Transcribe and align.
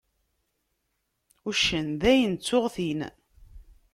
Uccen: 1.49 1.87
Dayen 2.01 2.35
ttuγ-t-in. 2.35 3.01